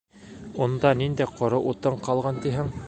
[0.67, 2.79] Унда ниндәй ҡоро утын ҡалған тиһең?